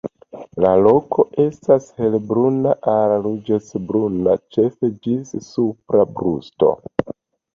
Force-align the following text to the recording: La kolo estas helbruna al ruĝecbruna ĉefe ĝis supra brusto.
La 0.63 0.69
kolo 1.15 1.23
estas 1.41 1.83
helbruna 2.03 2.71
al 2.93 3.13
ruĝecbruna 3.27 4.33
ĉefe 4.57 4.89
ĝis 5.05 5.35
supra 5.49 6.07
brusto. 6.17 6.73